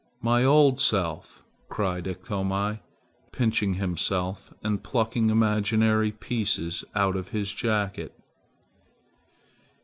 [0.23, 2.79] My old self!" cried Iktomi,
[3.31, 8.11] pinching himself and plucking imaginary pieces out of his jacket.